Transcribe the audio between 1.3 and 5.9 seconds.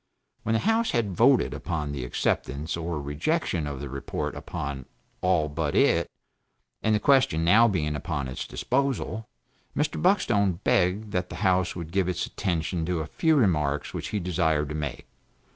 upon the acceptance or rejection of the report upon all but